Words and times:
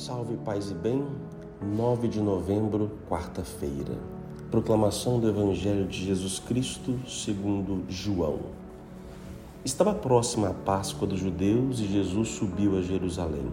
Salve 0.00 0.34
paz 0.38 0.70
e 0.70 0.74
bem, 0.74 1.04
9 1.62 2.08
de 2.08 2.22
novembro, 2.22 2.90
quarta-feira. 3.06 3.98
Proclamação 4.50 5.20
do 5.20 5.28
Evangelho 5.28 5.86
de 5.86 6.06
Jesus 6.06 6.38
Cristo 6.38 6.98
segundo 7.06 7.84
João. 7.86 8.38
Estava 9.62 9.92
próxima 9.92 10.48
a 10.48 10.54
Páscoa 10.54 11.06
dos 11.06 11.20
judeus 11.20 11.80
e 11.80 11.86
Jesus 11.86 12.30
subiu 12.30 12.78
a 12.78 12.80
Jerusalém. 12.80 13.44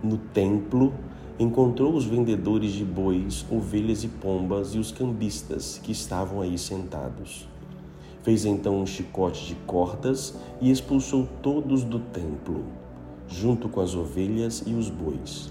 No 0.00 0.18
templo, 0.18 0.94
encontrou 1.36 1.94
os 1.94 2.04
vendedores 2.04 2.70
de 2.70 2.84
bois, 2.84 3.44
ovelhas 3.50 4.04
e 4.04 4.08
pombas 4.08 4.76
e 4.76 4.78
os 4.78 4.92
cambistas 4.92 5.80
que 5.82 5.90
estavam 5.90 6.42
aí 6.42 6.56
sentados. 6.58 7.48
Fez 8.22 8.44
então 8.44 8.80
um 8.80 8.86
chicote 8.86 9.46
de 9.46 9.56
cordas 9.66 10.38
e 10.60 10.70
expulsou 10.70 11.26
todos 11.42 11.82
do 11.82 11.98
templo, 11.98 12.66
junto 13.26 13.68
com 13.68 13.80
as 13.80 13.96
ovelhas 13.96 14.62
e 14.64 14.74
os 14.74 14.88
bois 14.88 15.50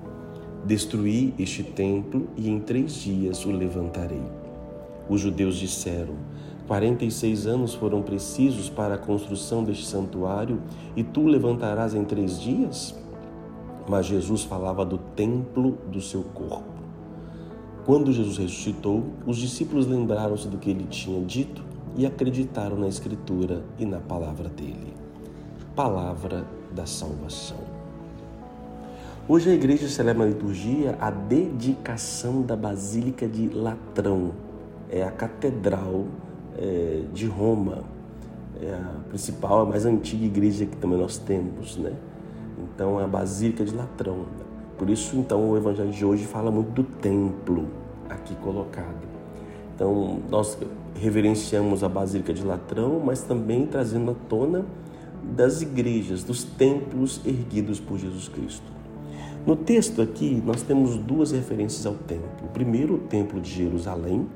Destruí 0.63 1.33
este 1.39 1.63
templo 1.63 2.27
e 2.37 2.47
em 2.47 2.59
três 2.59 2.93
dias 2.93 3.45
o 3.45 3.51
levantarei. 3.51 4.21
Os 5.09 5.19
judeus 5.19 5.55
disseram: 5.55 6.13
Quarenta 6.67 7.03
e 7.03 7.09
seis 7.09 7.47
anos 7.47 7.73
foram 7.73 8.03
precisos 8.03 8.69
para 8.69 8.93
a 8.93 8.97
construção 8.97 9.63
deste 9.63 9.85
santuário 9.85 10.61
e 10.95 11.03
tu 11.03 11.25
levantarás 11.25 11.95
em 11.95 12.05
três 12.05 12.39
dias? 12.39 12.95
Mas 13.89 14.05
Jesus 14.05 14.43
falava 14.43 14.85
do 14.85 14.99
templo 14.99 15.79
do 15.91 15.99
seu 15.99 16.21
corpo. 16.23 16.71
Quando 17.83 18.13
Jesus 18.13 18.37
ressuscitou, 18.37 19.03
os 19.25 19.37
discípulos 19.37 19.87
lembraram-se 19.87 20.47
do 20.47 20.59
que 20.59 20.69
ele 20.69 20.85
tinha 20.85 21.25
dito 21.25 21.63
e 21.97 22.05
acreditaram 22.05 22.77
na 22.77 22.87
Escritura 22.87 23.63
e 23.79 23.85
na 23.85 23.99
palavra 23.99 24.47
dele. 24.47 24.93
Palavra 25.75 26.45
da 26.71 26.85
salvação. 26.85 27.80
Hoje 29.31 29.49
a 29.49 29.53
igreja 29.53 29.87
celebra 29.87 30.25
na 30.25 30.29
liturgia 30.29 30.97
a 30.99 31.09
dedicação 31.09 32.41
da 32.41 32.53
Basílica 32.53 33.25
de 33.25 33.47
Latrão. 33.47 34.33
É 34.89 35.03
a 35.03 35.09
catedral 35.09 36.03
é, 36.57 37.03
de 37.13 37.27
Roma. 37.27 37.81
É 38.61 38.73
a 38.73 39.07
principal, 39.07 39.61
a 39.61 39.65
mais 39.65 39.85
antiga 39.85 40.25
igreja 40.25 40.65
que 40.65 40.75
também 40.75 40.99
nós 40.99 41.17
temos, 41.17 41.77
né? 41.77 41.93
Então 42.59 42.99
é 42.99 43.05
a 43.05 43.07
Basílica 43.07 43.63
de 43.63 43.73
Latrão. 43.73 44.25
Por 44.77 44.89
isso, 44.89 45.15
então, 45.15 45.51
o 45.51 45.55
evangelho 45.55 45.91
de 45.91 46.03
hoje 46.03 46.25
fala 46.25 46.51
muito 46.51 46.71
do 46.71 46.83
templo 46.83 47.69
aqui 48.09 48.35
colocado. 48.35 49.07
Então, 49.73 50.19
nós 50.29 50.57
reverenciamos 50.93 51.85
a 51.85 51.87
Basílica 51.87 52.33
de 52.33 52.43
Latrão, 52.43 52.99
mas 52.99 53.23
também 53.23 53.65
trazendo 53.65 54.11
à 54.11 54.15
tona 54.27 54.65
das 55.23 55.61
igrejas, 55.61 56.21
dos 56.21 56.43
templos 56.43 57.21
erguidos 57.25 57.79
por 57.79 57.97
Jesus 57.97 58.27
Cristo. 58.27 58.80
No 59.45 59.55
texto 59.55 60.03
aqui, 60.03 60.41
nós 60.45 60.61
temos 60.61 60.97
duas 60.97 61.31
referências 61.31 61.85
ao 61.85 61.95
templo. 61.95 62.47
Primeiro, 62.53 62.95
o 62.95 62.97
templo 62.99 63.41
de 63.41 63.49
Jerusalém, 63.49 64.27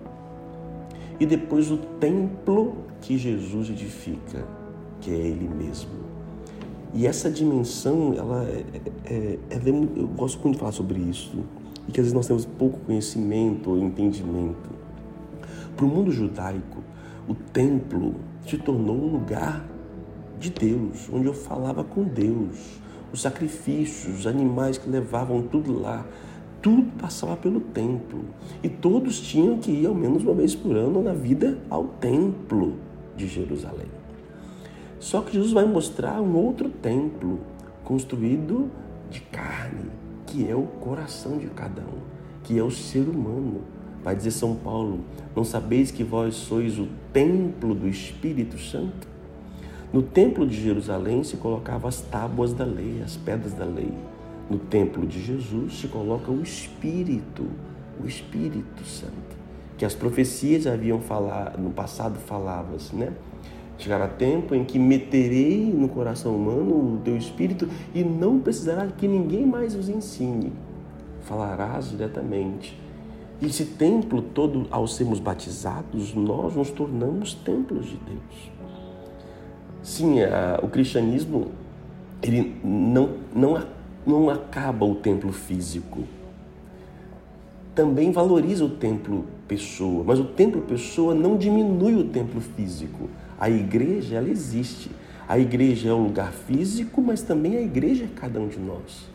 e 1.20 1.26
depois 1.28 1.70
o 1.70 1.78
templo 1.78 2.78
que 3.02 3.18
Jesus 3.18 3.70
edifica, 3.70 4.48
que 5.00 5.12
é 5.12 5.16
Ele 5.16 5.48
mesmo. 5.48 5.92
E 6.92 7.06
essa 7.06 7.30
dimensão, 7.30 8.16
ela 8.18 8.46
é, 8.46 8.64
é, 9.06 9.40
é, 9.52 9.60
eu 9.96 10.08
gosto 10.08 10.42
muito 10.42 10.56
de 10.56 10.60
falar 10.60 10.72
sobre 10.72 11.00
isso, 11.00 11.44
e 11.88 11.92
que 11.92 12.00
às 12.00 12.06
vezes 12.06 12.14
nós 12.14 12.26
temos 12.26 12.46
pouco 12.46 12.80
conhecimento 12.80 13.70
ou 13.70 13.78
entendimento. 13.78 14.72
Para 15.76 15.86
o 15.86 15.88
mundo 15.88 16.12
judaico, 16.12 16.82
o 17.28 17.36
templo 17.36 18.16
se 18.48 18.58
tornou 18.58 18.96
um 18.96 19.12
lugar 19.12 19.66
de 20.40 20.50
Deus, 20.50 21.10
onde 21.14 21.28
eu 21.28 21.34
falava 21.34 21.84
com 21.84 22.04
Deus, 22.04 22.80
os 23.16 23.22
sacrifícios, 23.22 24.20
os 24.20 24.28
animais 24.28 24.78
que 24.78 24.90
levavam 24.90 25.42
tudo 25.42 25.80
lá, 25.80 26.06
tudo 26.62 26.84
passava 27.00 27.38
pelo 27.38 27.62
templo. 27.62 28.26
E 28.62 28.68
todos 28.70 29.20
tinham 29.22 29.58
que 29.58 29.72
ir 29.72 29.88
ao 29.88 29.96
menos 29.96 30.24
uma 30.24 30.34
vez 30.34 30.54
por 30.54 30.76
ano 30.76 31.02
na 31.02 31.14
vida 31.14 31.58
ao 31.70 31.86
templo 31.86 32.76
de 33.16 33.28
Jerusalém. 33.28 33.88
Só 35.00 35.22
que 35.22 35.34
Jesus 35.34 35.54
vai 35.54 35.66
mostrar 35.66 36.22
um 36.22 36.36
outro 36.36 36.70
templo 36.70 37.40
construído 37.84 38.70
de 39.10 39.22
carne, 39.22 39.92
que 40.26 40.50
é 40.50 40.56
o 40.56 40.64
coração 40.64 41.38
de 41.38 41.48
cada 41.48 41.82
um, 41.82 42.02
que 42.44 42.58
é 42.60 42.64
o 42.64 42.72
ser 42.72 43.08
humano. 43.08 43.62
Vai 44.04 44.16
dizer 44.16 44.32
São 44.32 44.56
Paulo: 44.56 45.00
Não 45.36 45.44
sabeis 45.44 45.90
que 45.90 46.04
vós 46.04 46.36
sois 46.36 46.78
o 46.78 46.88
templo 47.14 47.74
do 47.74 47.88
Espírito 47.88 48.60
Santo? 48.60 49.15
No 49.96 50.04
templo 50.04 50.46
de 50.46 50.62
Jerusalém 50.62 51.24
se 51.24 51.38
colocava 51.38 51.88
as 51.88 52.02
tábuas 52.02 52.52
da 52.52 52.66
lei, 52.66 53.02
as 53.02 53.16
pedras 53.16 53.54
da 53.54 53.64
lei. 53.64 53.94
No 54.50 54.58
templo 54.60 55.08
de 55.08 55.24
Jesus 55.24 55.80
se 55.80 55.88
coloca 55.88 56.30
o 56.30 56.44
Espírito, 56.44 57.46
o 58.04 58.06
Espírito 58.06 58.84
Santo, 58.84 59.38
que 59.78 59.86
as 59.86 59.96
profecias 59.96 60.68
haviam 60.68 61.00
falado, 61.00 61.58
no 61.62 61.70
passado 61.70 62.20
falavam, 62.20 62.76
né? 62.92 63.14
Chegará 63.78 64.06
tempo 64.06 64.54
em 64.54 64.66
que 64.66 64.78
meterei 64.78 65.64
no 65.74 65.88
coração 65.88 66.36
humano 66.36 66.96
o 66.96 67.02
teu 67.02 67.16
espírito 67.16 67.70
e 67.94 68.04
não 68.04 68.38
precisará 68.42 68.88
que 68.88 69.08
ninguém 69.08 69.46
mais 69.46 69.76
os 69.76 69.88
ensine. 69.88 70.52
Falarás 71.22 71.92
diretamente. 71.92 72.78
Esse 73.42 73.64
templo 73.64 74.22
todo, 74.22 74.68
ao 74.72 74.90
sermos 74.90 75.22
batizados, 75.22 76.14
nós 76.14 76.54
nos 76.54 76.70
tornamos 76.70 77.34
templos 77.34 77.86
de 77.86 77.96
Deus. 77.96 78.56
Sim, 79.86 80.20
a, 80.24 80.60
o 80.64 80.68
cristianismo 80.68 81.52
ele 82.20 82.56
não, 82.64 83.18
não, 83.36 83.64
não 84.04 84.30
acaba 84.32 84.84
o 84.84 84.96
templo 84.96 85.32
físico. 85.32 86.06
Também 87.76 88.12
valoriza 88.12 88.66
o 88.66 88.70
templo 88.70 89.26
pessoa, 89.48 90.04
mas 90.04 90.20
o 90.20 90.24
templo 90.24 90.64
pessoa 90.64 91.14
não 91.14 91.38
diminui 91.38 91.94
o 91.94 92.06
templo 92.06 92.42
físico. 92.42 93.08
A 93.40 93.48
igreja, 93.48 94.16
ela 94.16 94.28
existe. 94.28 94.90
A 95.30 95.38
igreja 95.38 95.90
é 95.90 95.94
um 95.94 96.06
lugar 96.06 96.32
físico, 96.32 97.00
mas 97.00 97.22
também 97.22 97.56
a 97.56 97.62
igreja 97.62 98.06
é 98.06 98.20
cada 98.20 98.40
um 98.40 98.48
de 98.48 98.58
nós. 98.58 99.08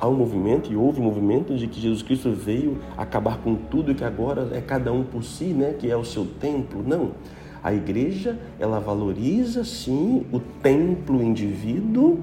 Há 0.00 0.08
um 0.08 0.14
movimento, 0.14 0.72
e 0.72 0.76
houve 0.76 0.98
um 0.98 1.04
movimento, 1.04 1.54
de 1.58 1.66
que 1.66 1.78
Jesus 1.78 2.02
Cristo 2.02 2.32
veio 2.32 2.78
acabar 2.96 3.36
com 3.36 3.54
tudo 3.54 3.92
e 3.92 3.94
que 3.94 4.04
agora 4.04 4.48
é 4.54 4.62
cada 4.62 4.94
um 4.94 5.04
por 5.04 5.22
si, 5.22 5.52
né? 5.52 5.74
que 5.78 5.90
é 5.90 5.96
o 5.96 6.06
seu 6.06 6.24
templo. 6.24 6.82
Não. 6.82 7.10
A 7.62 7.72
igreja, 7.72 8.38
ela 8.58 8.80
valoriza 8.80 9.64
sim 9.64 10.26
o 10.32 10.40
templo 10.40 11.22
indivíduo, 11.22 12.20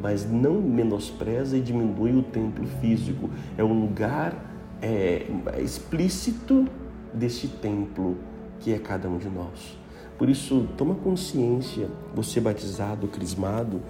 mas 0.00 0.30
não 0.30 0.60
menospreza 0.60 1.56
e 1.56 1.60
diminui 1.60 2.12
o 2.12 2.22
templo 2.22 2.66
físico. 2.80 3.30
É 3.56 3.64
o 3.64 3.72
lugar 3.72 4.34
é, 4.82 5.26
explícito 5.62 6.66
desse 7.12 7.48
templo 7.48 8.16
que 8.60 8.72
é 8.72 8.78
cada 8.78 9.08
um 9.08 9.18
de 9.18 9.28
nós. 9.28 9.78
Por 10.18 10.28
isso, 10.28 10.68
toma 10.76 10.96
consciência, 10.96 11.88
você 12.14 12.40
batizado, 12.40 13.06
crismado, 13.06 13.80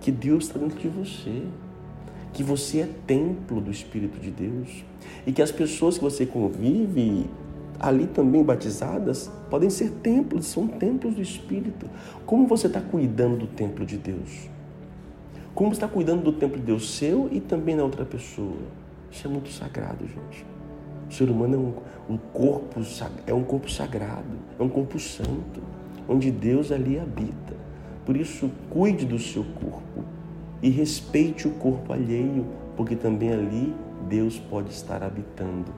que 0.00 0.12
Deus 0.12 0.44
está 0.44 0.58
dentro 0.58 0.78
de 0.78 0.88
você, 0.88 1.42
que 2.32 2.42
você 2.42 2.80
é 2.80 2.88
templo 3.06 3.60
do 3.60 3.70
Espírito 3.70 4.18
de 4.20 4.30
Deus 4.30 4.84
e 5.26 5.32
que 5.32 5.42
as 5.42 5.50
pessoas 5.50 5.96
que 5.96 6.04
você 6.04 6.24
convive 6.24 7.26
ali 7.80 8.06
também 8.06 8.44
batizadas, 8.44 9.30
podem 9.48 9.70
ser 9.70 9.90
templos, 10.02 10.46
são 10.46 10.68
templos 10.68 11.14
do 11.14 11.22
Espírito. 11.22 11.86
Como 12.26 12.46
você 12.46 12.66
está 12.66 12.80
cuidando 12.80 13.38
do 13.38 13.46
templo 13.46 13.86
de 13.86 13.96
Deus? 13.96 14.48
Como 15.54 15.72
está 15.72 15.88
cuidando 15.88 16.22
do 16.22 16.32
templo 16.32 16.58
de 16.58 16.64
Deus 16.64 16.94
seu 16.94 17.28
e 17.32 17.40
também 17.40 17.76
da 17.76 17.82
outra 17.82 18.04
pessoa? 18.04 18.58
Isso 19.10 19.26
é 19.26 19.30
muito 19.30 19.50
sagrado, 19.50 20.06
gente. 20.06 20.44
O 21.08 21.12
ser 21.12 21.28
humano 21.28 21.54
é 22.08 22.12
um, 22.12 22.14
um 22.14 22.18
corpo, 22.18 22.80
é 23.26 23.34
um 23.34 23.42
corpo 23.42 23.70
sagrado, 23.70 24.38
é 24.58 24.62
um 24.62 24.68
corpo 24.68 24.98
santo, 24.98 25.60
onde 26.08 26.30
Deus 26.30 26.70
ali 26.70 26.98
habita. 26.98 27.56
Por 28.04 28.16
isso, 28.16 28.50
cuide 28.68 29.04
do 29.04 29.18
seu 29.18 29.42
corpo 29.42 30.04
e 30.62 30.68
respeite 30.68 31.48
o 31.48 31.52
corpo 31.52 31.92
alheio, 31.92 32.46
porque 32.76 32.94
também 32.94 33.32
ali 33.32 33.74
Deus 34.08 34.38
pode 34.38 34.70
estar 34.70 35.02
habitando 35.02 35.72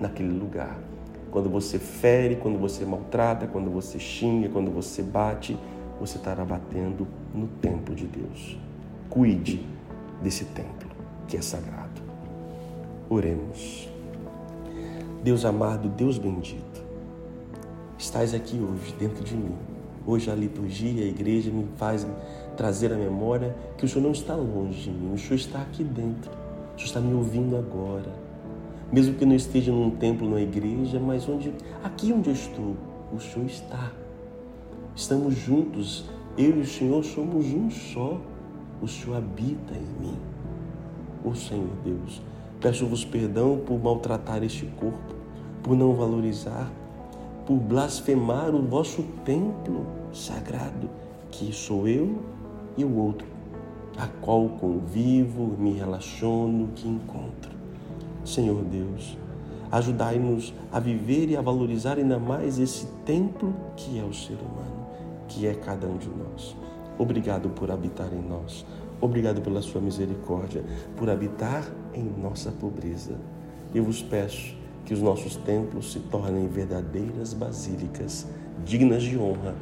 naquele 0.00 0.32
lugar. 0.32 0.78
Quando 1.34 1.50
você 1.50 1.80
fere, 1.80 2.36
quando 2.36 2.60
você 2.60 2.84
maltrata, 2.84 3.48
quando 3.48 3.68
você 3.68 3.98
xinga, 3.98 4.48
quando 4.50 4.70
você 4.70 5.02
bate, 5.02 5.58
você 5.98 6.16
estará 6.16 6.44
batendo 6.44 7.08
no 7.34 7.48
templo 7.60 7.92
de 7.92 8.06
Deus. 8.06 8.56
Cuide 9.10 9.66
desse 10.22 10.44
templo 10.44 10.88
que 11.26 11.36
é 11.36 11.42
sagrado. 11.42 12.00
Oremos. 13.10 13.88
Deus 15.24 15.44
amado, 15.44 15.88
Deus 15.88 16.18
bendito, 16.18 16.84
estás 17.98 18.32
aqui 18.32 18.56
hoje 18.56 18.94
dentro 18.96 19.24
de 19.24 19.34
mim. 19.34 19.56
Hoje 20.06 20.30
a 20.30 20.36
liturgia, 20.36 21.02
a 21.02 21.08
igreja 21.08 21.50
me 21.50 21.66
faz 21.76 22.06
trazer 22.56 22.92
à 22.92 22.96
memória 22.96 23.56
que 23.76 23.84
o 23.84 23.88
Senhor 23.88 24.04
não 24.04 24.12
está 24.12 24.36
longe 24.36 24.82
de 24.82 24.90
mim, 24.90 25.12
o 25.12 25.18
Senhor 25.18 25.34
está 25.34 25.62
aqui 25.62 25.82
dentro, 25.82 26.30
o 26.30 26.78
Senhor 26.78 26.86
está 26.86 27.00
me 27.00 27.12
ouvindo 27.12 27.56
agora. 27.56 28.23
Mesmo 28.92 29.14
que 29.14 29.24
não 29.24 29.34
esteja 29.34 29.72
num 29.72 29.90
templo, 29.90 30.28
numa 30.28 30.40
igreja, 30.40 31.00
mas 31.00 31.28
onde, 31.28 31.52
aqui 31.82 32.12
onde 32.12 32.30
eu 32.30 32.34
estou, 32.34 32.76
o 33.12 33.20
Senhor 33.20 33.46
está. 33.46 33.92
Estamos 34.94 35.34
juntos, 35.34 36.04
eu 36.38 36.58
e 36.58 36.60
o 36.60 36.66
Senhor 36.66 37.04
somos 37.04 37.46
um 37.46 37.70
só. 37.70 38.20
O 38.80 38.86
Senhor 38.86 39.16
habita 39.16 39.74
em 39.74 40.04
mim. 40.04 40.16
O 41.24 41.34
Senhor 41.34 41.70
Deus, 41.84 42.20
peço-vos 42.60 43.04
perdão 43.04 43.58
por 43.64 43.82
maltratar 43.82 44.42
este 44.44 44.66
corpo, 44.66 45.14
por 45.62 45.76
não 45.76 45.94
valorizar, 45.94 46.70
por 47.46 47.56
blasfemar 47.56 48.54
o 48.54 48.62
vosso 48.62 49.02
templo 49.24 49.86
sagrado, 50.12 50.90
que 51.30 51.52
sou 51.52 51.88
eu 51.88 52.18
e 52.76 52.84
o 52.84 52.96
outro, 52.96 53.26
a 53.96 54.06
qual 54.06 54.48
convivo, 54.48 55.56
me 55.58 55.72
relaciono, 55.72 56.68
que 56.74 56.86
encontro. 56.86 57.53
Senhor 58.24 58.62
Deus, 58.64 59.18
ajudai-nos 59.70 60.54
a 60.72 60.80
viver 60.80 61.28
e 61.28 61.36
a 61.36 61.42
valorizar 61.42 61.98
ainda 61.98 62.18
mais 62.18 62.58
esse 62.58 62.86
templo 63.04 63.54
que 63.76 63.98
é 63.98 64.02
o 64.02 64.14
ser 64.14 64.34
humano, 64.34 64.86
que 65.28 65.46
é 65.46 65.54
cada 65.54 65.86
um 65.86 65.98
de 65.98 66.08
nós. 66.08 66.56
Obrigado 66.98 67.50
por 67.50 67.70
habitar 67.70 68.12
em 68.12 68.22
nós. 68.22 68.64
Obrigado 69.00 69.42
pela 69.42 69.60
sua 69.60 69.80
misericórdia, 69.80 70.64
por 70.96 71.10
habitar 71.10 71.64
em 71.92 72.04
nossa 72.04 72.50
pobreza. 72.50 73.18
Eu 73.74 73.84
vos 73.84 74.00
peço 74.00 74.56
que 74.84 74.94
os 74.94 75.02
nossos 75.02 75.36
templos 75.36 75.92
se 75.92 75.98
tornem 75.98 76.46
verdadeiras 76.46 77.34
basílicas, 77.34 78.26
dignas 78.64 79.02
de 79.02 79.18
honra 79.18 79.54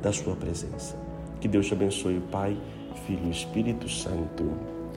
da 0.00 0.12
sua 0.12 0.36
presença. 0.36 0.96
Que 1.40 1.48
Deus 1.48 1.66
te 1.66 1.74
abençoe, 1.74 2.20
Pai, 2.30 2.56
Filho 3.06 3.26
e 3.26 3.30
Espírito 3.30 3.88
Santo. 3.88 4.44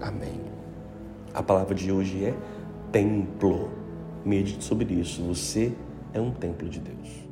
Amém. 0.01 0.39
A 1.33 1.43
palavra 1.43 1.75
de 1.75 1.91
hoje 1.91 2.25
é 2.25 2.35
templo. 2.91 3.69
Medite 4.25 4.63
sobre 4.63 4.93
isso. 4.93 5.21
Você 5.23 5.73
é 6.13 6.19
um 6.19 6.31
templo 6.31 6.67
de 6.67 6.79
Deus. 6.79 7.28